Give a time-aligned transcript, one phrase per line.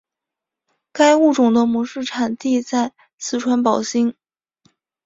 [0.91, 4.15] 该物种的模式产地在四川宝兴。